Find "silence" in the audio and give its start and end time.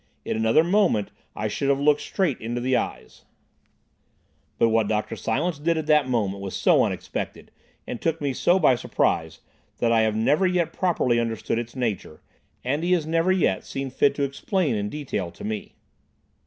5.15-5.59